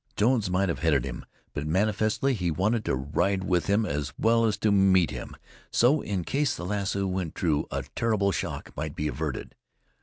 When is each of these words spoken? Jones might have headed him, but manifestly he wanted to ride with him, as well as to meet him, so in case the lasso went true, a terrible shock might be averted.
Jones 0.15 0.49
might 0.49 0.67
have 0.67 0.79
headed 0.79 1.05
him, 1.05 1.25
but 1.53 1.67
manifestly 1.67 2.33
he 2.33 2.49
wanted 2.49 2.83
to 2.85 2.95
ride 2.95 3.43
with 3.43 3.67
him, 3.67 3.85
as 3.85 4.11
well 4.17 4.45
as 4.45 4.57
to 4.57 4.71
meet 4.71 5.11
him, 5.11 5.35
so 5.69 6.01
in 6.01 6.23
case 6.23 6.55
the 6.55 6.65
lasso 6.65 7.05
went 7.05 7.35
true, 7.35 7.67
a 7.69 7.83
terrible 7.95 8.31
shock 8.31 8.75
might 8.75 8.95
be 8.95 9.07
averted. 9.07 9.53